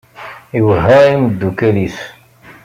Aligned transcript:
Iwehha 0.57 0.97
i 1.05 1.09
yimeddukal-is. 1.13 1.97